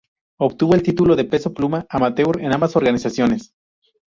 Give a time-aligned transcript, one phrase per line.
[0.39, 3.53] Obtuvo el título de peso pluma amateur en ambas organizaciones.